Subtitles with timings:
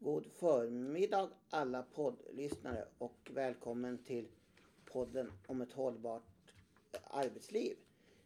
[0.00, 4.28] God förmiddag alla poddlyssnare och välkommen till
[4.84, 6.22] podden om ett hållbart
[7.10, 7.76] arbetsliv.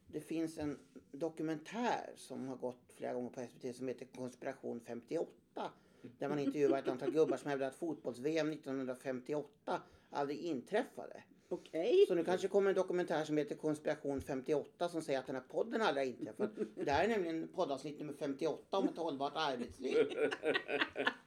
[0.06, 0.78] Det finns en
[1.12, 5.30] dokumentär som har gått flera gånger på SVT som heter Konspiration 58.
[6.18, 11.22] Där man intervjuar ett antal gubbar som hävdar att fotbolls-VM 1958 aldrig inträffade.
[11.48, 12.04] Okej.
[12.08, 15.42] Så nu kanske kommer en dokumentär som heter Konspiration 58 som säger att den här
[15.48, 16.50] podden aldrig har inträffat.
[16.74, 19.96] Det här är nämligen poddavsnitt nummer 58 om ett hållbart arbetsliv.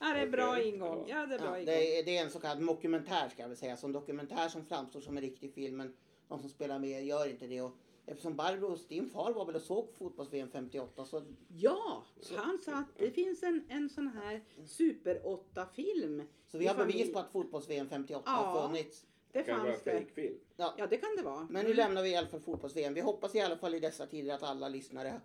[0.00, 1.04] Ja, det är bra ingång.
[1.08, 1.20] ja.
[1.20, 1.66] Ja, det är bra Ja, ingång.
[1.66, 3.76] det, är, det är en så kallad dokumentär ska jag väl säga.
[3.76, 5.94] Så en dokumentär som framstår som en riktig film men
[6.28, 7.62] de som spelar med gör inte det.
[7.62, 7.72] Och
[8.06, 12.04] eftersom Barbros, din far var väl och såg fotbolls-VM 58 så Ja,
[12.36, 15.20] han sa att det finns en, en sån här Super
[15.54, 16.22] 8-film.
[16.46, 18.32] Så vi har bevis på att fotbolls-VM 58 Ja.
[18.32, 19.06] har funnits.
[19.32, 19.90] Det Det kan vara fanns det.
[19.90, 20.34] fejkfilm.
[20.56, 21.46] Ja, det kan det vara.
[21.50, 22.94] Men nu lämnar vi i alla fall fotbolls-VM.
[22.94, 25.20] Vi hoppas i alla fall i dessa tider att alla lyssnare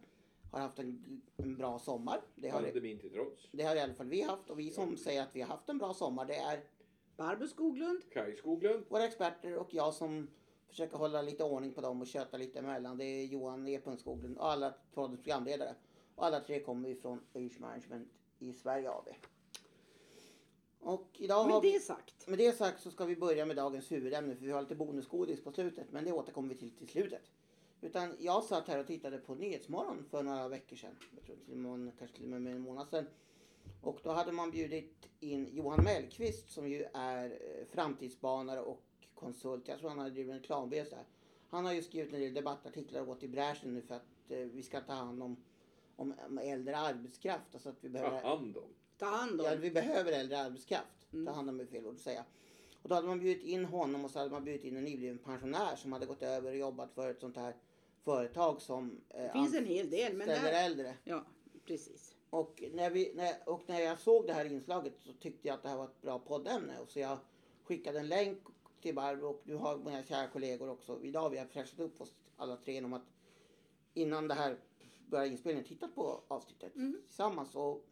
[0.54, 2.22] har haft en, en bra sommar.
[2.36, 3.48] Det har, Pandemin till trots.
[3.52, 4.50] det har i alla fall vi haft.
[4.50, 6.64] Och vi som säger att vi har haft en bra sommar det är
[7.18, 8.02] Barbro Skoglund.
[8.14, 8.86] Kaj Skoglund.
[8.90, 10.28] våra experter och jag som
[10.68, 12.98] försöker hålla lite ordning på dem och köta lite emellan.
[12.98, 13.80] Det är Johan E.
[13.98, 15.76] Skoglund och alla poddens programledare.
[16.16, 18.08] Och alla tre kommer vi från Age Management
[18.40, 19.10] i Sverige AB.
[20.80, 22.28] Och idag Med det sagt.
[22.28, 25.44] Med det sagt så ska vi börja med dagens huvudämne för vi har lite bonusgodis
[25.44, 27.32] på slutet men det återkommer vi till till slutet.
[27.84, 30.96] Utan jag satt här och tittade på Nyhetsmorgon för några veckor sedan.
[31.16, 33.06] Jag tror till och med, kanske till och med en månad sedan.
[33.82, 38.84] Och då hade man bjudit in Johan Mellqvist som ju är eh, framtidsbanare och
[39.16, 39.68] konsult.
[39.68, 40.86] Jag tror han har drivit en reklambyrå.
[40.92, 41.06] här.
[41.50, 44.38] Han har ju skrivit en del debattartiklar och gått i bräschen nu för att eh,
[44.38, 45.44] vi ska ta hand om,
[45.96, 47.54] om, om äldre arbetskraft.
[47.54, 48.70] Alltså att vi Ta behöver hand om.
[48.98, 49.48] Ta hand om.
[49.48, 51.14] Ja, vi behöver äldre arbetskraft.
[51.14, 51.26] Mm.
[51.26, 52.26] Ta hand om är fel ord att säga.
[52.82, 55.18] Och då hade man bjudit in honom och så hade man bjudit in en nybliven
[55.18, 57.56] pensionär som hade gått över och jobbat för ett sånt här
[58.04, 60.14] företag som eh, Det finns en hel del.
[60.14, 60.66] Men anställer där...
[60.66, 60.94] äldre.
[61.04, 61.24] Ja,
[61.66, 62.16] precis.
[62.30, 65.64] Och när, vi, när, och när jag såg det här inslaget så tyckte jag att
[65.64, 66.80] det här var ett bra poddämne.
[66.80, 67.18] Och så jag
[67.64, 68.40] skickade en länk
[68.82, 71.04] till Barbro och du har mina kära kollegor också.
[71.04, 73.06] Idag vi har fräschat upp oss alla tre genom att
[73.94, 74.58] innan det här
[75.08, 77.02] började inspelningen tittat på avsnittet Mm.
[77.08, 77.56] tillsammans.
[77.56, 77.86] Och,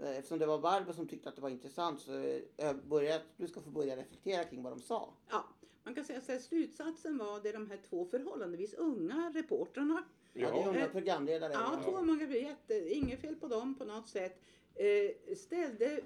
[0.00, 2.12] eh, eftersom det var Barbro som tyckte att det var intressant så
[2.56, 5.12] eh, började, du ska få börja reflektera kring vad de sa.
[5.30, 5.44] Ja,
[5.84, 10.04] man kan säga att slutsatsen var det de här två förhållandevis unga reportrarna.
[10.32, 11.52] Ja, Ja, unga Eh, programledare.
[11.52, 14.40] Ja, två jätte, inget fel på dem på något sätt.
[14.74, 16.00] Eh, ställde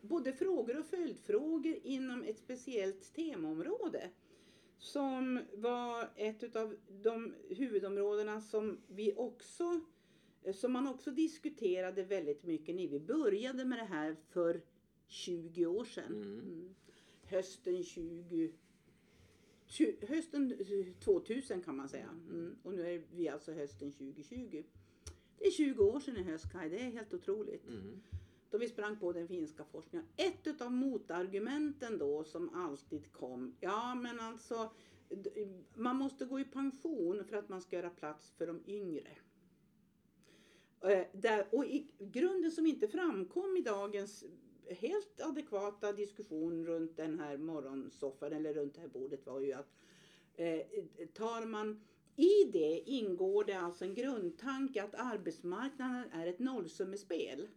[0.00, 4.10] både frågor och följdfrågor inom ett speciellt temaområde.
[4.78, 9.80] Som var ett av de huvudområdena som vi också
[10.52, 14.60] som man också diskuterade väldigt mycket när vi började med det här för
[15.06, 16.12] 20 år sedan.
[16.12, 16.74] Mm.
[17.34, 18.52] Hösten 20
[19.66, 20.54] Tju- Hösten
[21.00, 22.08] 2000 kan man säga.
[22.30, 22.56] Mm.
[22.62, 24.64] Och nu är vi alltså hösten 2020.
[25.38, 27.68] Det är 20 år sedan i höst Kaj, det är helt otroligt.
[27.68, 28.02] Mm.
[28.50, 30.06] Då vi sprang på den finska forskningen.
[30.16, 33.54] Ett av motargumenten då som alltid kom.
[33.60, 34.72] Ja men alltså
[35.74, 39.10] man måste gå i pension för att man ska göra plats för de yngre.
[40.80, 44.24] Eh, där, och i grunden som inte framkom i dagens
[44.68, 49.74] helt adekvata diskussion runt den här morgonsoffan eller runt det här bordet var ju att
[50.34, 50.60] eh,
[51.14, 51.80] tar man
[52.16, 57.48] i det ingår det alltså en grundtanke att arbetsmarknaden är ett nollsummespel.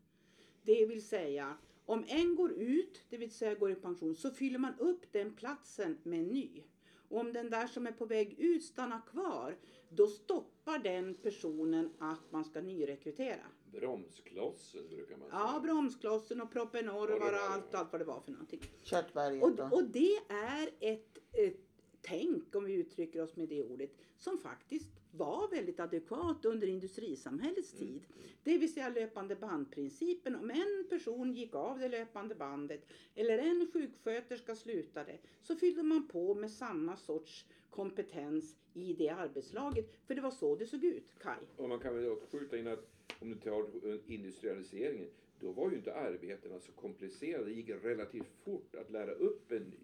[0.63, 4.59] Det vill säga om en går ut, det vill säga går i pension, så fyller
[4.59, 6.63] man upp den platsen med en ny.
[7.09, 9.57] Och om den där som är på väg ut stannar kvar,
[9.89, 13.45] då stoppar den personen att man ska nyrekrytera.
[13.71, 15.39] Bromsklossen brukar man säga.
[15.39, 18.61] Ja, bromsklossen och propenorvar och allt, allt vad det var för någonting.
[18.83, 21.59] Köttberget Och, och, och det är ett, ett
[22.01, 27.71] tänk, om vi uttrycker oss med det ordet, som faktiskt var väldigt adekvat under industrisamhällets
[27.73, 28.01] tid.
[28.43, 30.35] Det vill säga löpande bandprincipen.
[30.35, 32.85] Om en person gick av det löpande bandet
[33.15, 39.85] eller en sjuksköterska slutade så fyllde man på med samma sorts kompetens i det arbetslaget.
[40.07, 41.37] För det var så det såg ut, Kai.
[41.57, 42.87] Och man kan väl också skjuta in att
[43.19, 43.65] om du tar
[44.11, 45.09] industrialiseringen,
[45.39, 47.45] då var ju inte arbetena så komplicerade.
[47.45, 49.77] Det gick relativt fort att lära upp en ny.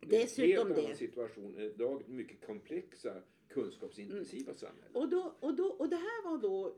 [0.00, 0.96] Det är en Dessutom helt annan det.
[0.96, 3.22] situation idag, mycket komplexa,
[3.62, 4.92] kunskapsintensiva samhällen.
[4.92, 6.74] Och, då, och, då, och det här var då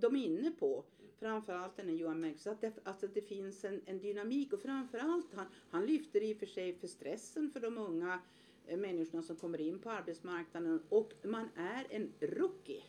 [0.00, 0.84] de, inne på,
[1.18, 4.60] framförallt den här Johan Mellqvist, att det, alltså att det finns en, en dynamik och
[4.60, 8.20] framförallt han, han lyfter i och för sig för stressen för de unga
[8.66, 12.82] eh, människorna som kommer in på arbetsmarknaden och man är en rookie.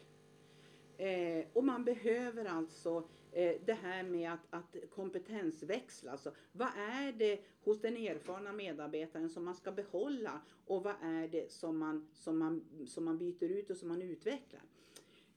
[0.97, 6.11] Eh, och man behöver alltså Eh, det här med att, att kompetensväxla.
[6.11, 11.27] Alltså, vad är det hos den erfarna medarbetaren som man ska behålla och vad är
[11.27, 14.61] det som man, som man, som man byter ut och som man utvecklar?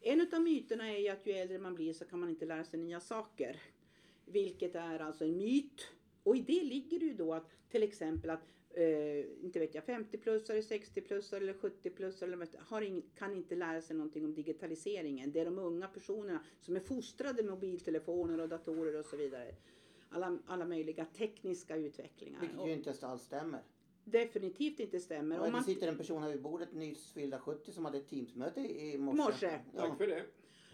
[0.00, 2.64] En av myterna är ju att ju äldre man blir så kan man inte lära
[2.64, 3.60] sig nya saker.
[4.24, 5.88] vilket är alltså en myt.
[6.22, 8.44] Och i det ligger det ju då att till exempel att
[8.76, 14.24] eh, inte vet jag, 50-plussare, 60-plussare eller 70-plussare har ing, kan inte lära sig någonting
[14.24, 15.32] om digitaliseringen.
[15.32, 19.54] Det är de unga personerna som är fostrade med mobiltelefoner och datorer och så vidare.
[20.08, 22.40] Alla, alla möjliga tekniska utvecklingar.
[22.40, 23.62] Vilket ju inte alls stämmer.
[24.04, 25.36] definitivt inte stämmer.
[25.36, 27.98] Och Om det man, sitter en person här vid bordet, nyss fyllda 70, som hade
[27.98, 29.22] ett Teamsmöte i morse.
[29.22, 29.60] Morse.
[29.74, 29.80] Ja.
[29.80, 30.24] Tack för det.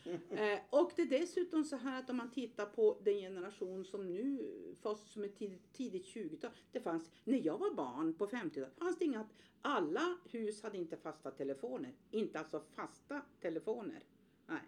[0.04, 4.14] Eh, och det är dessutom så här att om man tittar på den generation som
[4.14, 4.49] nu,
[4.82, 6.50] fast som är tidigt, tidigt 20-tal.
[6.72, 9.28] Det fanns, när jag var barn på 50-talet, fanns det inga,
[9.62, 11.94] alla hus hade inte fasta telefoner.
[12.10, 14.04] Inte alltså fasta telefoner.
[14.46, 14.62] Nej.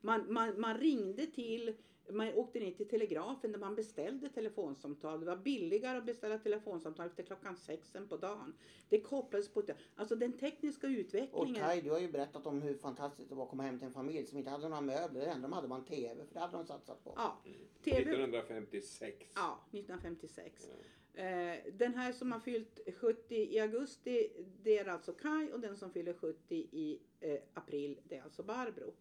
[0.00, 1.74] Man, man, man ringde till,
[2.10, 5.20] man åkte ner till telegrafen där man beställde telefonsamtal.
[5.20, 8.54] Det var billigare att beställa telefonsamtal efter klockan sexen på dagen.
[8.88, 9.74] Det kopplades på, det.
[9.96, 11.54] alltså den tekniska Och utvecklingen.
[11.54, 13.92] Kaj, du har ju berättat om hur fantastiskt det var att komma hem till en
[13.92, 15.20] familj som inte hade några möbler.
[15.20, 17.12] Det enda de hade var en TV, för det hade de satsat på.
[17.16, 17.42] Ja,
[17.84, 19.26] TV 1956.
[19.34, 20.68] Ja, 1956.
[21.16, 24.28] Eh, den här som har fyllt 70 i augusti,
[24.62, 28.42] det är alltså Kai och den som fyller 70 i eh, april, det är alltså
[28.42, 28.94] Barbro.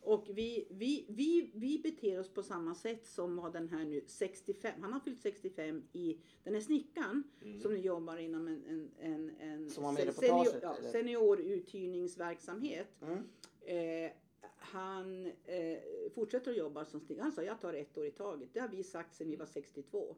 [0.00, 4.04] Och vi, vi, vi, vi beter oss på samma sätt som var den här nu
[4.06, 7.60] 65, han har fyllt 65 i, den här snickaren Mm.
[7.60, 12.88] som nu jobbar inom en, en, en, en Som i senior, ja, senioruthyrningsverksamhet.
[13.02, 13.18] Mm.
[13.60, 14.10] Eh,
[14.56, 15.78] han eh,
[16.14, 17.22] fortsätter att jobba som snickare.
[17.22, 18.48] Han sa jag tar ett år i taget.
[18.52, 20.16] Det har vi sagt sedan vi var 62.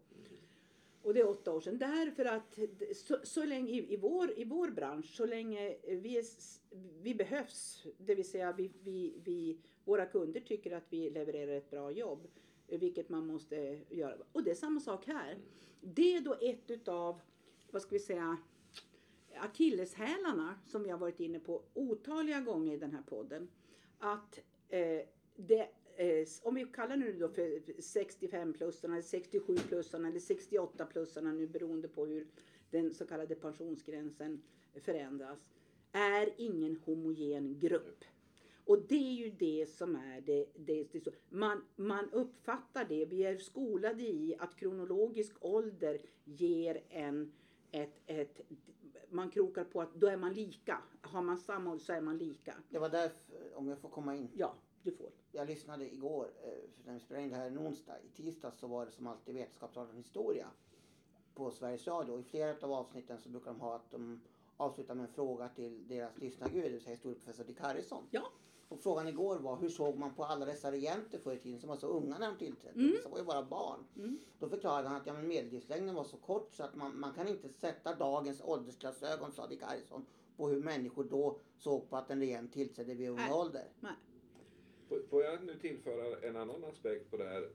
[1.02, 1.78] Och det är åtta år sedan.
[1.78, 2.58] Därför att
[2.96, 6.24] så, så länge i, i, vår, i vår bransch, så länge vi, är,
[7.02, 11.70] vi behövs, det vill säga vi, vi, vi, våra kunder tycker att vi levererar ett
[11.70, 12.28] bra jobb,
[12.66, 14.16] vilket man måste göra.
[14.32, 15.38] Och det är samma sak här.
[15.80, 17.20] Det är då ett utav,
[17.70, 18.36] vad ska vi säga,
[19.36, 23.48] akilleshälarna som vi har varit inne på otaliga gånger i den här podden.
[23.98, 25.00] Att eh,
[25.36, 25.68] det,
[26.00, 27.42] eh, om vi kallar nu då för
[27.78, 32.26] 65-plussarna, eller 67-plussarna eller 68-plussarna nu beroende på hur
[32.70, 34.42] den så kallade pensionsgränsen
[34.74, 35.50] förändras,
[35.92, 38.04] är ingen homogen grupp.
[38.64, 41.10] Och det är ju det som är det, det, det så.
[41.28, 47.32] Man, man uppfattar det, vi är skolade i att kronologisk ålder ger en
[47.72, 48.40] ett, ett,
[49.08, 50.82] man krokar på att då är man lika.
[51.00, 52.54] Har man samma ålder så är man lika.
[52.70, 54.28] Det var därför, om jag får komma in.
[54.34, 55.10] Ja, du får.
[55.32, 57.98] Jag lyssnade igår, eh, när vi spelade in det här en onsdag.
[57.98, 60.46] I tisdags så var det som alltid Vetenskapsradion historia
[61.34, 62.20] på Sveriges Radio.
[62.20, 64.20] I flera av avsnitten så brukar de ha att de
[64.56, 68.04] avslutar med en fråga till deras lyssnargud, det vill säga historieprofessor Dick Harrison.
[68.10, 68.32] Ja.
[68.68, 71.68] Och frågan igår var hur såg man på alla dessa regenter förr i tiden som
[71.68, 72.80] var så unga när de tillträdde?
[72.80, 72.92] Mm.
[72.92, 73.84] Vissa var ju bara barn.
[73.96, 74.18] Mm.
[74.38, 77.28] Då förklarade han att ja, men medellivslängden var så kort så att man, man kan
[77.28, 80.06] inte sätta dagens åldersglasögon, sa Dick Harrison,
[80.36, 83.68] på hur människor då såg på att en regent tillträdde vid ung ålder.
[83.80, 83.92] Nej.
[85.10, 87.48] Får- jag nu tillföra en annan aspekt på det här?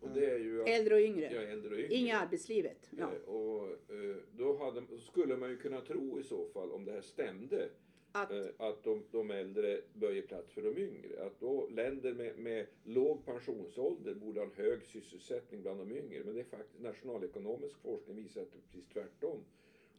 [0.00, 1.26] Och det är ju att Äldre och yngre.
[1.26, 1.94] är äldre och yngre.
[1.94, 2.90] Inga arbetslivet.
[2.98, 3.10] Ja.
[3.12, 6.92] Eh, Och eh, då hade, skulle man ju kunna tro i så fall, om det
[6.92, 7.68] här stämde,
[8.12, 11.24] Att, eh, att de, de äldre böjer plats för de yngre.
[11.26, 16.24] Att då länder med, med låg pensionsålder borde ha en hög sysselsättning bland de yngre.
[16.24, 19.38] Men det är faktiskt nationalekonomisk forskning visar att det är precis tvärtom.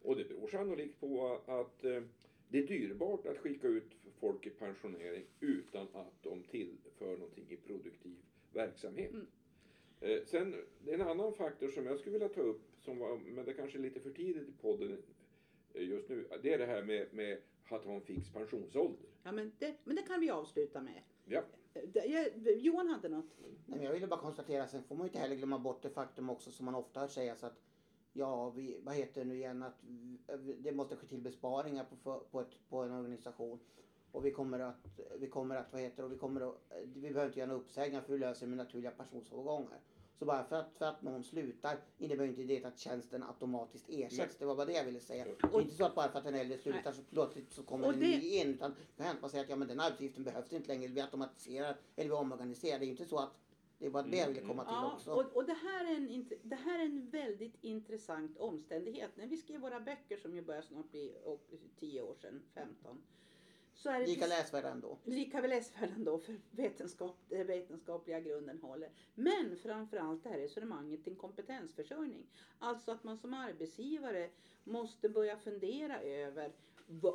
[0.02, 1.84] Och det beror sannolikt på att
[2.54, 7.56] det är dyrbart att skicka ut folk i pensionering utan att de tillför någonting i
[7.56, 8.16] produktiv
[8.52, 9.12] verksamhet.
[9.12, 9.28] Mm.
[10.00, 10.56] Eh, sen
[10.88, 13.82] en annan faktor som jag skulle vilja ta upp, som var, men det kanske är
[13.82, 14.98] lite för tidigt i podden
[15.74, 17.38] eh, just nu, det är det här med, med
[17.70, 19.10] att ha en fix pensionsålder.
[19.24, 21.02] ja, men, det, men det kan vi avsluta med.
[21.26, 21.44] Ja.
[21.74, 23.36] Det, jag, Johan hade något.
[23.40, 25.90] Nej, men jag ville bara konstatera, sen får man ju inte heller glömma bort det
[25.90, 27.62] faktum också som man ofta hör sägas att
[28.14, 29.76] ja, vi, vad heter det nu igen, att
[30.60, 33.60] det måste ske till besparingar på, på, ett, på en organisation.
[34.12, 34.86] Och vi kommer att,
[35.20, 38.02] vi kommer att, vad heter och vi kommer att, vi behöver inte göra några uppsägningar
[38.02, 39.80] för vi löser det med naturliga pensionsavgångar.
[40.20, 44.18] Så bara för att, för att någon slutar innebär inte det att tjänsten automatiskt ersätts.
[44.18, 44.28] Nej.
[44.40, 45.26] Det var bara det jag ville säga.
[45.26, 47.94] Är inte så att bara för att en äldre slutar så plötsligt så kommer Och
[47.94, 48.48] en det- ny in.
[48.54, 50.88] Utan det kan hända att man säger att ja, men den arbetsuppgiften behövs inte längre.
[50.92, 52.80] Vi automatiserar eller vi omorganiserar.
[52.80, 53.32] Det är inte så att
[53.84, 55.12] det var det jag ville komma till Ja, också.
[55.12, 59.12] och, och det, här är en, det här är en väldigt intressant omständighet.
[59.18, 61.50] När vi skrev våra böcker som ju börjar snart bli och,
[61.80, 63.02] 10 år sedan, 15.
[63.76, 64.98] Så är det Lika precis- läsvärd ändå.
[65.04, 68.90] lika väl läsvärd då för vetenskap, den vetenskapliga grunden håller.
[69.16, 72.28] Men framförallt det här resonemanget till kompetensförsörjning.
[72.60, 74.30] Alltså att man som arbetsgivare
[74.64, 76.52] måste börja fundera över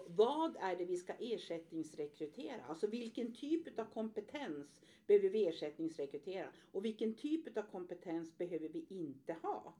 [0.07, 2.65] vad är det vi ska ersättningsrekrytera?
[2.69, 6.47] Alltså vilken typ av kompetens behöver vi ersättningsrekrytera?
[6.73, 9.75] Och vilken typ av kompetens behöver vi inte ha?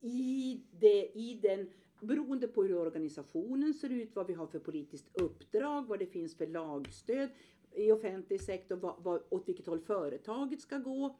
[0.00, 1.70] I, det, i den
[2.00, 6.36] beroende på hur organisationen ser ut, vad vi har för politiskt uppdrag, vad det finns
[6.36, 7.28] för lagstöd
[7.74, 11.16] i offentlig sektor, vad, vad, åt vilket håll företaget ska gå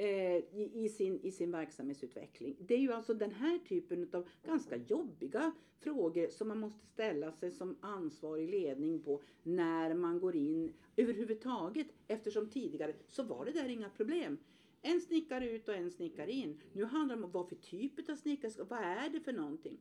[0.00, 2.56] eh, i, i, sin, i sin verksamhetsutveckling.
[2.58, 7.32] Det är ju alltså den här typen av ganska jobbiga frågor som man måste ställa
[7.32, 11.86] sig som ansvarig ledning på när man går in överhuvudtaget.
[12.08, 14.38] Eftersom tidigare så var det där inga problem.
[14.82, 16.60] En snickare ut och en snickare in.
[16.72, 19.78] Nu handlar det om vad för typ av snickare, vad är det för någonting?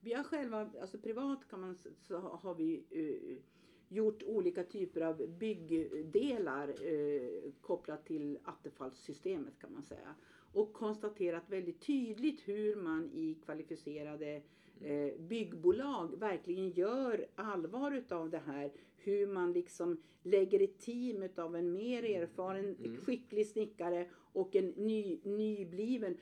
[0.00, 3.38] Vi har själva, alltså privat kan man, så har vi uh,
[3.88, 10.14] gjort olika typer av byggdelar uh, kopplat till attefallssystemet kan man säga.
[10.52, 14.42] Och konstaterat väldigt tydligt hur man i kvalificerade
[14.84, 18.72] uh, byggbolag verkligen gör allvar utav det här.
[18.96, 22.96] Hur man liksom lägger ett team utav en mer erfaren, mm.
[22.96, 26.16] skicklig snickare och en ny, nybliven.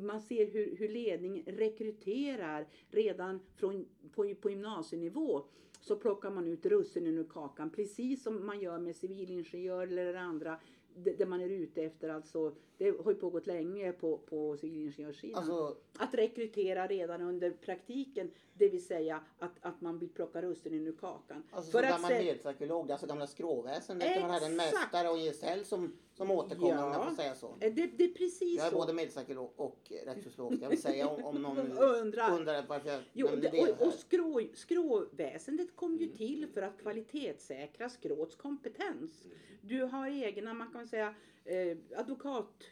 [0.00, 5.42] Man ser hur, hur ledningen rekryterar redan från, på, på gymnasienivå.
[5.88, 10.58] Så plockar man ut russinen ur kakan precis som man gör med civilingenjör eller andra
[10.96, 12.08] det, man är ute efter.
[12.08, 15.38] Alltså, det har ju pågått länge på, på civilingenjörssidan.
[15.38, 20.86] Alltså, att rekrytera redan under praktiken, det vill säga att, att man vill plocka russinen
[20.86, 21.42] ur kakan.
[21.50, 25.64] Alltså För som gammal medelpsykolog, alltså gamla skråväsendet, man hade en mästare och en gesäll
[25.64, 27.56] som som återkommer om jag får säga så.
[27.58, 28.76] Det, det är precis Jag är så.
[28.76, 30.58] både medpsykolog och rättssociolog.
[30.62, 33.92] Jag vill säga om, om någon undrar, undrar varför jag jo, det, det och, och
[33.92, 39.26] skrå, skråväsendet kom ju till för att kvalitetssäkra skråts kompetens.
[39.60, 42.64] Du har egna, man kan säga, eh, advokat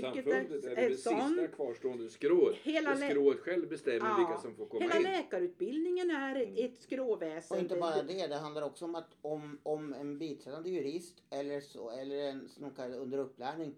[0.00, 2.56] Samfundet är, är det sån, sista kvarstående skrået.
[2.56, 5.06] Hela skrået själv bestämmer ja, vilka som får komma hela in.
[5.06, 6.54] Hela läkarutbildningen är mm.
[6.66, 7.56] ett skråväsen.
[7.56, 11.60] Och inte bara det, det handlar också om att om, om en biträdande jurist eller,
[11.60, 13.74] så, eller en som under upplärning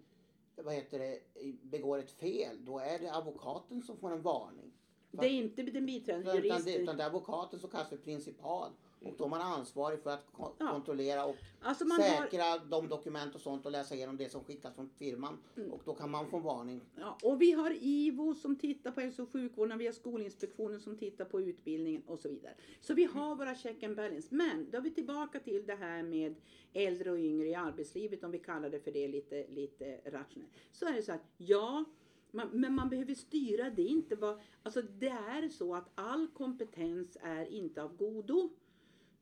[0.55, 1.19] vad heter det,
[1.61, 4.71] begår ett fel, då är det advokaten som får en varning.
[5.11, 6.57] Det är inte den biträdande juristen.
[6.57, 8.71] Utan det, utan det är advokaten som kallas för principal.
[9.05, 10.71] Och då är man ansvarig för att ko ja.
[10.71, 12.69] kontrollera och alltså säkra har...
[12.69, 15.37] de dokument och sånt och läsa igenom det som skickas från firman.
[15.57, 15.71] Mm.
[15.71, 16.81] Och då kan man få varning.
[16.95, 20.97] Ja, och vi har IVO som tittar på hälso och sjukvården, vi har Skolinspektionen som
[20.97, 22.53] tittar på utbildningen och så vidare.
[22.81, 24.27] Så vi har våra check and balance.
[24.31, 26.35] Men då är vi tillbaka till det här med
[26.73, 30.51] äldre och yngre i arbetslivet, om vi kallar det för det lite, lite rationellt.
[30.71, 31.85] Så är det så att ja,
[32.31, 37.17] man, men man behöver styra det inte vad, alltså det är så att all kompetens
[37.21, 38.49] är inte av godo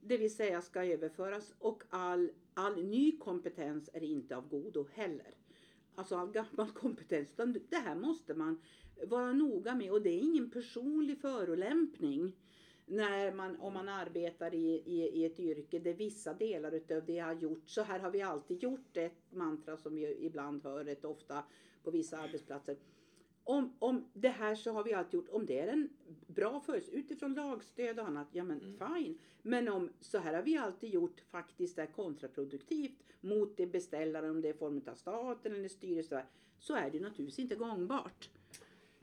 [0.02, 5.36] det vill säga ska överföras och all, all ny kompetens är inte av godo heller.
[5.96, 7.30] Alltså all gammal kompetens.
[7.70, 8.62] Det här måste man
[9.08, 12.36] vara noga med och det är ingen personlig förolämpning
[12.86, 17.20] när man, om man arbetar i, i, i ett yrke där vissa delar utav det
[17.20, 21.06] har gjort, så här har vi alltid gjort, ett mantra som vi ibland hör rätt
[21.06, 21.44] ofta
[21.84, 22.78] på vissa arbetsplatser
[23.50, 25.90] om, om det här så har vi alltid gjort, om det är en
[26.28, 28.78] bra förutsättning utifrån lagstöd och annat, ja men mm.
[28.78, 29.18] fine.
[29.42, 34.42] Men om så här har vi alltid gjort faktiskt är kontraproduktivt mot det beställaren, om
[34.42, 36.26] det är form av staten eller styrelse,
[36.60, 38.30] så är det naturligtvis inte gångbart.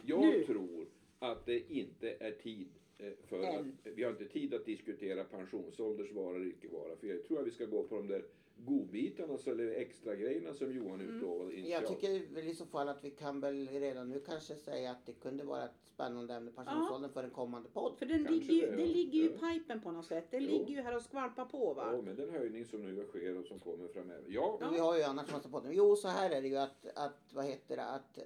[0.02, 0.44] Jag nu.
[0.44, 0.86] tror
[1.18, 6.12] att det inte är tid eh, för att, vi har inte tid att diskutera pensionsålders
[6.12, 6.96] vara eller icke vara.
[6.96, 8.24] För jag tror att vi ska gå på de där
[8.64, 11.16] godbitarna eller extra grejerna som Johan mm.
[11.16, 11.90] utlovade initialt.
[11.90, 15.06] Jag tycker väl i så fall att vi kan väl redan nu kanske säga att
[15.06, 17.20] det kunde vara ett spännande ämne pensionsåldern ja.
[17.20, 17.98] för en kommande podd.
[17.98, 20.26] För den ligger ju, det, ligger ju i pipen på något sätt.
[20.30, 20.50] Det jo.
[20.50, 21.92] ligger ju här och skvalpar på va?
[21.92, 24.24] Ja, med den höjning som nu sker och som kommer framöver.
[24.28, 24.58] Ja.
[24.60, 24.70] ja.
[24.70, 25.72] Vi har ju annars massa podden.
[25.74, 28.18] Jo, så här är det ju att, att vad heter det, att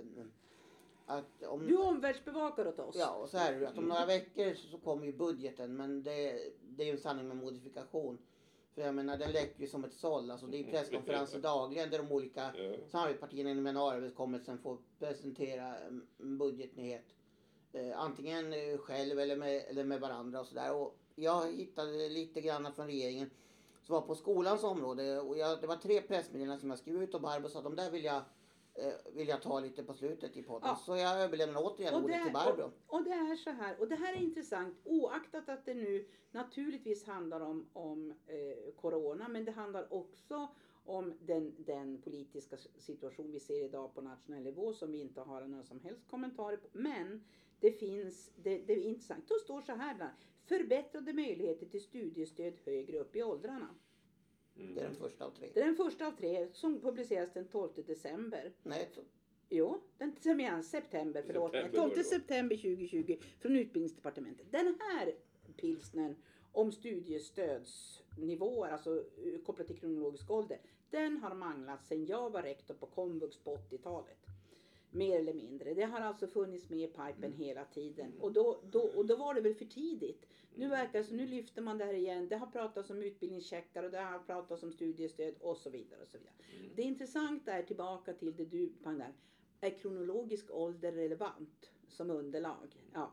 [1.11, 2.97] att om, du omvärldsbevakar åt oss.
[2.99, 5.77] Ja, och så här är det att om några veckor så, så kommer ju budgeten
[5.77, 8.19] men det, det är ju en sanning med modifikation.
[8.75, 10.31] För jag menar den läcker ju som ett såll.
[10.31, 12.77] Alltså det är presskonferenser dagligen där de olika ja.
[12.89, 17.05] samarbetspartierna inom januariöverenskommelsen får presentera en budgetnyhet.
[17.73, 20.75] Eh, antingen eh, själv eller med, eller med varandra och sådär.
[20.75, 23.31] Och jag hittade lite grann från regeringen
[23.83, 25.21] som var på skolans område.
[25.21, 27.91] Och jag, det var tre pressmeddelanden som jag skrev ut och Barbro sa de där
[27.91, 28.23] vill jag
[29.13, 30.69] vill jag ta lite på slutet i podden.
[30.69, 30.77] Ja.
[30.77, 32.63] Så jag överlämnar återigen och ordet till Barbro.
[32.87, 36.09] Och, och, det är så här, och det här är intressant oaktat att det nu
[36.31, 40.49] naturligtvis handlar om, om eh, Corona men det handlar också
[40.85, 45.47] om den, den politiska situation vi ser idag på nationell nivå som vi inte har
[45.47, 46.69] några som helst kommentarer på.
[46.73, 47.25] Men
[47.61, 49.29] det finns, det, det är intressant.
[49.29, 50.13] Då står så här bland
[50.45, 53.75] förbättrade möjligheter till studiestöd högre upp i åldrarna.
[54.61, 54.75] Mm.
[54.75, 55.49] Det är den första av tre.
[55.55, 58.53] Det är den första av tre som publiceras den 12 december.
[58.63, 59.01] Nej, så.
[59.49, 60.13] Jo, den
[60.63, 61.53] september, förlåt.
[61.53, 64.47] September 12 september 2020 från Utbildningsdepartementet.
[64.51, 65.13] Den här
[65.57, 66.17] pilsnern
[66.53, 70.59] om studiestödsnivåer, alltså eh, kopplat till kronologisk ålder,
[70.91, 74.27] den har manglat sedan jag var rektor på komvux på 80-talet.
[74.91, 75.75] Mer eller mindre.
[75.75, 78.13] Det har alltså funnits med i pipen hela tiden.
[78.21, 80.27] Och då, då, och då var det väl för tidigt.
[80.55, 82.29] Nu verkar det som nu lyfter man det här igen.
[82.29, 86.03] Det har pratats om utbildningscheckar och det har pratats om studiestöd och så vidare.
[86.03, 86.35] Och så vidare.
[86.77, 89.13] Det intressanta är tillbaka till det du där.
[89.61, 92.77] Är kronologisk ålder relevant som underlag?
[92.93, 93.13] Ja.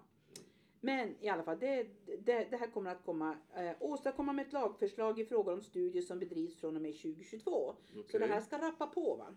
[0.80, 4.54] Men i alla fall, det, det, det här kommer att komma, eh, åstadkomma med ett
[4.54, 7.76] lagförslag i frågor om studier som bedrivs från och med 2022.
[7.86, 8.20] Så Okej.
[8.20, 9.36] det här ska rappa på va.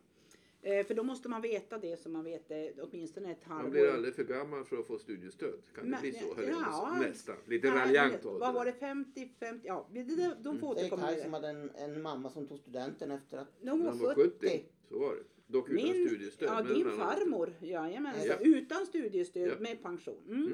[0.63, 3.63] Eh, för då måste man veta det som man vet det åtminstone ett halvår.
[3.63, 5.55] Man blir aldrig för gammal för att få studiestöd.
[5.75, 6.25] Kan det Men- bli så?
[6.29, 6.97] ja, Höll ja.
[7.01, 7.37] Nästan.
[7.47, 8.25] Lite Nej, raljant.
[8.25, 11.23] Vad var det 50, 50, ja det, det, de får Det är återkomma Kaj med
[11.23, 11.37] som det.
[11.37, 13.49] hade en, en mamma som tog studenten efter att...
[13.61, 14.31] De När var han var 70.
[14.49, 14.65] 70.
[14.89, 15.23] Så var det.
[15.47, 16.49] Dock utan Min, studiestöd.
[16.49, 18.37] ja, men din farmor, jajamensan, Ja.
[18.59, 19.55] utan studiestöd Ja.
[19.61, 20.23] med pension.
[20.29, 20.53] Mm.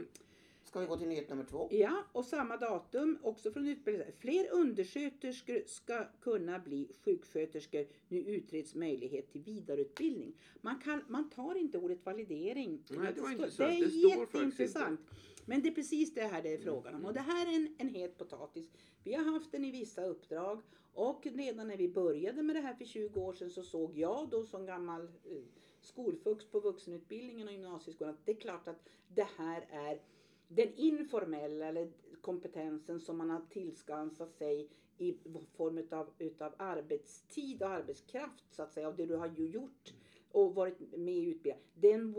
[0.76, 1.68] Ska vi gå till nyhet nummer två?
[1.71, 4.12] Ja, och samma datum också från utbildningen.
[4.18, 7.87] Fler undersköterskor ska kunna bli sjuksköterskor.
[8.09, 10.35] Nu utreds möjlighet till vidareutbildning.
[10.61, 12.83] Man, kan, man tar inte ordet validering.
[12.90, 13.71] Nej, det var intressant.
[13.71, 15.00] Det är Det jätteintressant.
[15.45, 17.04] Men det är precis det här det är frågan om.
[17.04, 18.66] Och det här är en, en het potatis.
[19.04, 20.62] Vi har haft den i vissa uppdrag.
[20.95, 24.28] Och redan när vi började med det här för 20 år sedan så såg jag
[24.30, 25.42] då som gammal eh,
[25.80, 30.00] skolfux på vuxenutbildningen och gymnasieskolan att det är klart att det här är
[30.49, 35.17] den informella eller kompetensen som man har tillskansat sig i
[35.57, 39.95] form utav, utav arbetstid och arbetskraft så att säga av det du har gjort
[40.33, 41.65] och varit med i utbildningen.
[41.75, 42.15] Den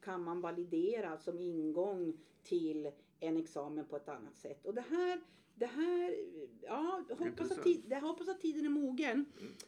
[0.00, 4.66] kan man validera som ingång till en examen på ett annat sätt.
[4.66, 5.20] Och det här
[5.54, 6.14] det här,
[6.62, 9.26] ja, hoppas att, tid, jag hoppas att tiden är mogen.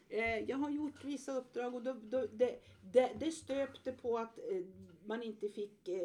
[0.08, 2.58] Eh, jag har gjort vissa uppdrag och då, då, det,
[2.92, 4.62] det, det stöpte på att eh,
[5.06, 5.96] man inte fick eh,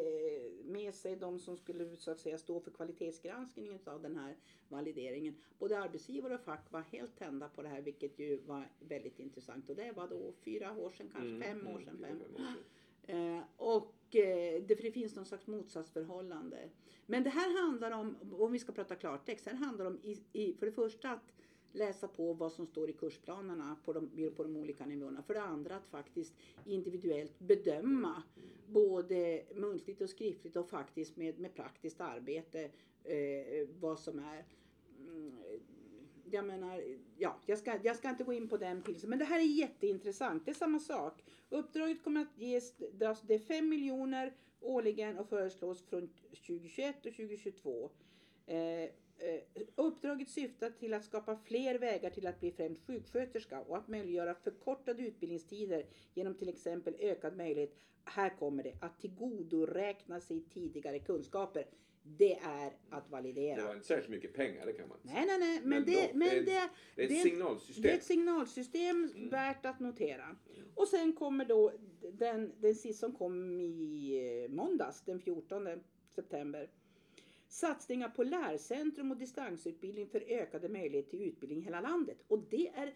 [0.64, 4.36] med sig de som skulle så att säga stå för kvalitetsgranskningen av den här
[4.68, 5.34] valideringen.
[5.58, 9.68] Både arbetsgivare och fack var helt tända på det här vilket ju var väldigt intressant.
[9.70, 11.96] Och det var då fyra år sedan, kanske Mm, fem år mm, sedan.
[11.98, 12.34] fyra, Fem.
[12.34, 13.36] år sedan.
[13.36, 16.68] Eh, och eh, det, för det finns någon slags motsatsförhållande.
[17.06, 20.54] Men det här handlar om, om vi ska prata klartext, här handlar om i, i,
[20.54, 21.32] för det första att
[21.72, 25.22] läsa på vad som står i kursplanerna på de, på de olika nivåerna.
[25.22, 28.22] För det andra att faktiskt individuellt bedöma
[28.66, 32.70] både muntligt och skriftligt och faktiskt med, med praktiskt arbete
[33.04, 34.44] eh, vad som är
[34.98, 35.38] mm,
[36.32, 36.82] jag menar,
[37.16, 39.44] ja, jag ska, jag ska inte gå in på den pilsen, men det här är
[39.44, 40.44] jätteintressant.
[40.44, 41.24] Det är samma sak.
[41.48, 47.90] Uppdraget kommer att ges, det är 5 miljoner årligen och föreslås från 2021 och 2022.
[48.46, 48.90] Eh,
[49.76, 54.34] uppdraget syftar till att skapa fler vägar till att bli främst sjuksköterska och att möjliggöra
[54.34, 61.66] förkortade utbildningstider genom till exempel ökad möjlighet, här kommer det, att tillgodoräkna sig tidigare kunskaper.
[62.04, 63.56] Det är att validera.
[63.56, 65.84] Det var inte särskilt mycket pengar, det kan man inte Nej, nej, nej, men, Men
[65.84, 67.82] det, dock, men det det, Det är ett signalsystem.
[67.82, 69.28] det är ett signalsystem Mm.
[69.28, 70.36] värt att notera.
[70.74, 71.72] Och sen kommer då
[72.12, 75.68] den, den sista som kom i eh, måndags, den 14
[76.14, 76.70] september.
[77.52, 82.18] Satsningar på lärcentrum och distansutbildning för ökade möjligheter till utbildning i hela landet.
[82.28, 82.94] Och det är,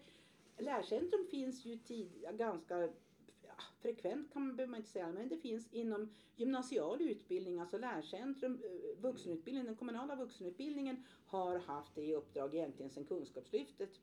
[0.57, 5.37] lärcentrum finns ju tid, ganska ja, frekvent kan man, behöver man inte säga, men det
[5.37, 12.15] finns inom gymnasial utbildning, alltså lärcentrum, eh, vuxenutbildning, den kommunala vuxenutbildningen har haft det i
[12.15, 13.99] uppdrag egentligen sedan Kunskapslyftet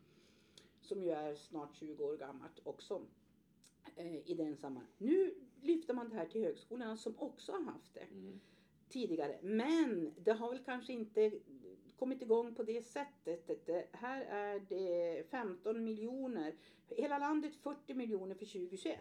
[0.81, 3.03] som ju är snart 20 år gammalt också
[3.97, 4.93] eh, i den sammanhang.
[4.99, 8.41] Nu lyfter man det här till högskolorna som också har haft det Mm
[8.95, 9.39] tidigare.
[9.43, 11.33] Men det har väl kanske inte
[11.99, 13.67] kommit igång på det sättet.
[13.67, 16.55] Det- här är det 15 miljoner.
[16.89, 18.99] Hela landet 40 miljoner för 2021.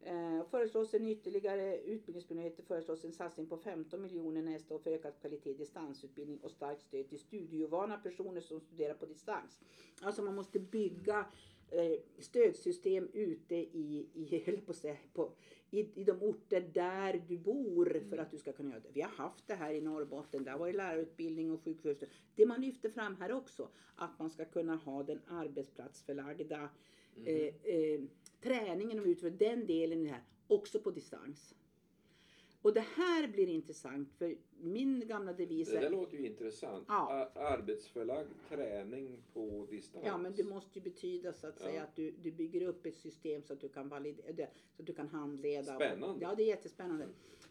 [0.00, 5.12] Eh, föreslås en ytterligare utbildningsmyndigheter föreslås en satsning på 15 miljoner nästa år för ökad
[5.20, 9.60] kvalitet i distansutbildning och starkt stöd till studieovana personer som studerar på distans.
[10.02, 11.26] Alltså man måste bygga
[12.18, 14.72] stödsystem ute i, i, höll på
[15.12, 15.32] på,
[15.70, 18.90] i, i de orter där du bor för att du ska kunna göra det.
[18.92, 22.14] Vi har haft det här i Norrbotten, där var det lärarutbildning och sjuksköterska.
[22.34, 26.70] Det man lyfter fram här också, att man ska kunna ha den arbetsplatsförlagda
[27.24, 28.00] eh, eh,
[28.40, 31.54] träningen och utföra den delen i det här också på distans.
[32.62, 36.84] Och det här blir intressant för min gamla devis Det där är låter ju intressant.
[36.88, 37.30] Ja.
[37.34, 40.04] Arbetsförlagd träning på distans.
[40.06, 41.66] Ja, men det måste ju betyda så att Ja.
[41.66, 44.86] säga att du, du bygger upp ett system så att du kan validera, så att
[44.86, 45.74] du kan handleda.
[45.74, 46.24] Spännande.
[46.24, 47.06] Ja, det är jättespännande.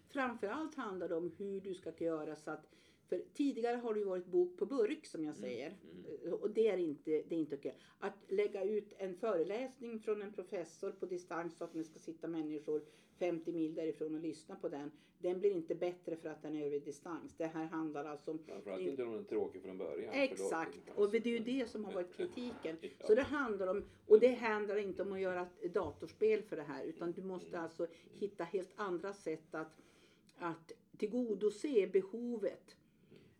[0.09, 2.67] Framförallt handlar det om hur du ska göra så att
[3.09, 5.77] För tidigare har det ju varit bok på burk som jag säger.
[6.23, 6.33] Mm.
[6.33, 7.77] Och det är inte, det är inte okej.
[7.99, 12.27] Att lägga ut en föreläsning från en professor på distans så att det ska sitta
[12.27, 12.81] människor
[13.19, 14.91] 50 mil därifrån och lyssna på den.
[15.19, 17.35] Den blir inte bättre för att den är över distans.
[17.37, 20.13] Det här handlar alltså om Framförallt inte om den är tråkig från början.
[20.13, 22.77] Exakt, och det är ju det som har varit kritiken.
[23.07, 26.63] Så det handlar om, och det handlar inte om att göra ett datorspel för det
[26.63, 27.87] här utan du måste alltså
[28.19, 29.81] hitta helt andra sätt att,
[30.39, 32.75] att tillgodose behovet.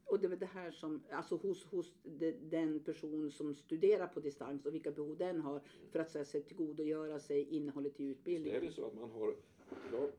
[0.06, 4.20] Och det väl det här som, alltså hos, hos de, den person som studerar på
[4.20, 8.04] distans och vilka behov den har för att så att säga, tillgodogöra sig innehållet i
[8.04, 8.66] Visst är utbildningen.
[8.66, 9.36] det så att man har
[9.90, 10.18] klart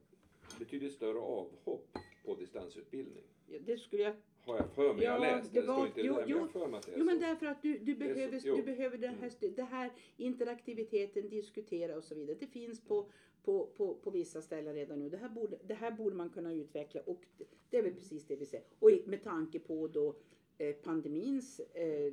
[0.58, 1.97] betydligt större avhopp
[2.28, 3.24] på distansutbildning?
[3.46, 4.14] Ja, Det skulle jag
[4.44, 5.04] Har jag för mig.
[5.04, 5.66] jag Ja, läst det det.
[5.66, 6.36] Det var- står inte jo, där, men jo.
[6.36, 7.26] jag har för mig att det är Jo men så.
[7.26, 8.56] därför att du, du så- behöver, jo.
[8.56, 12.36] du behöver det, här, st- det här interaktiviteten, diskutera och så vidare.
[12.40, 13.06] Det finns på,
[13.44, 15.08] på, på, på vissa ställen redan nu.
[15.08, 18.26] Det här, borde, det här borde man kunna utveckla och det, det är väl precis
[18.26, 18.64] det vi säger.
[18.78, 20.14] Och med tanke på då
[20.58, 22.12] eh, pandemins, eh,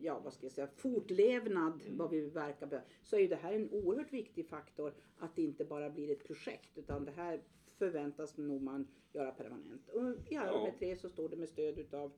[0.00, 3.52] ja vad ska jag säga, fortlevnad, vad vi verkar be- så är ju det här
[3.52, 7.40] en oerhört viktig faktor att det inte bara blir ett projekt utan det här
[7.78, 9.88] förväntas nog man göra permanent.
[9.88, 10.58] Och i alla Ja.
[10.58, 12.12] de här tre så står det med stöd utav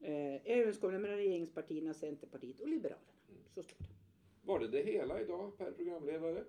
[0.00, 3.06] eh, överenskommelsen mellan regeringspartierna, Centerpartiet och Liberalerna.
[3.54, 3.84] Så står det.
[4.42, 6.44] Var det det hela idag, per programledare?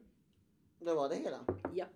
[0.80, 1.46] Det var det hela.
[1.74, 1.90] Japp.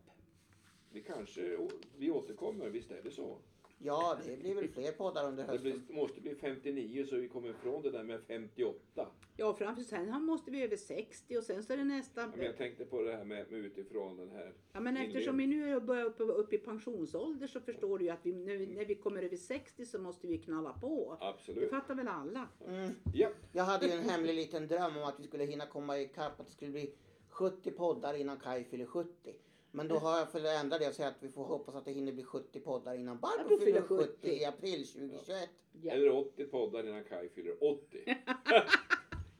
[0.92, 1.58] Vi kanske,
[1.98, 3.38] vi återkommer, visst är det så?
[3.78, 5.84] Ja, det blir väl fler poddar under Det hösten.
[5.88, 9.08] blir, måste bli 59 så vi kommer ifrån det där med 58.
[9.38, 12.22] Ja, framför sen måste vi över 60 och sen så är det nästa.
[12.22, 14.54] Ja, Men jag tänkte på det här med, med utifrån den här.
[14.74, 18.20] Ja, men eftersom vi nu börjar upp, upp i pensionsålder så förstår du ju att
[18.26, 21.18] vi, när, vi, när vi kommer över 60 så måste vi knalla på.
[21.20, 21.70] Det Absolut.
[21.70, 22.48] fattar väl alla?
[22.68, 22.92] Mm.
[23.14, 26.40] Ja, Jag hade ju en hemlig liten dröm om att vi skulle hinna komma ikapp,
[26.40, 26.94] att det skulle bli
[27.30, 29.34] 70 poddar innan Kaj fyller 70.
[29.76, 31.92] Men då har jag fått ändra det och säga att vi får hoppas att det
[31.92, 35.50] hinner bli 70 poddar innan Barbro Barbro fyller fyller 70 i april 2021.
[35.82, 35.94] Ja.
[35.94, 38.16] eller 80 poddar innan Kaj fyller 80.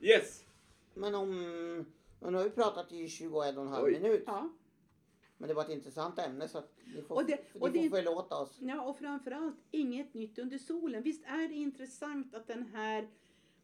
[0.00, 0.44] yes!
[0.94, 1.30] Men om...
[2.20, 3.92] Men nu har vi pratat i 21 och en halv Oj.
[3.92, 4.22] minut.
[4.26, 4.48] Ja.
[5.38, 7.88] Men det var ett intressant ämne så att ni får, Och det- och ni det-
[7.90, 8.56] får förlåta oss.
[8.60, 11.02] ja, och framförallt inget nytt under solen.
[11.02, 13.08] Visst är det intressant att den här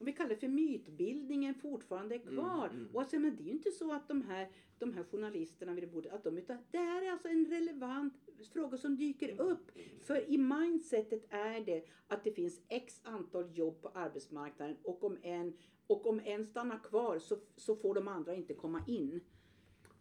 [0.02, 2.66] om vi kallar det för mytbildningen fortfarande är kvar.
[2.66, 2.94] Mm, mm.
[2.94, 5.82] Och alltså, men det är ju inte så att de här, de här journalisterna vid
[5.82, 8.14] det bordet, att de, utan det här är alltså en relevant
[8.52, 9.70] fråga som dyker upp.
[10.00, 15.18] För i mindsetet är det att det finns x antal jobb på arbetsmarknaden och om
[15.22, 19.20] en, och om en stannar kvar så, så får de andra inte komma in.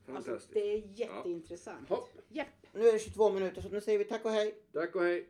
[0.07, 1.89] Alltså, det är jätteintressant.
[1.89, 2.09] Hopp.
[2.29, 2.47] Japp.
[2.73, 4.55] Nu är det 22 minuter så nu säger vi tack och hej.
[4.73, 5.29] Tack och hej.